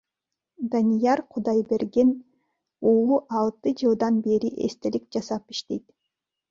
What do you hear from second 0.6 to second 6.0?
Данияр Кудайберди уулу алты жылдан бери эстелик жасап иштейт.